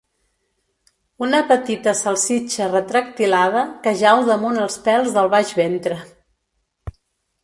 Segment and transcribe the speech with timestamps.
[1.25, 5.99] Una petita salsitxa retractilada que jau damunt els pèls del baix ventre.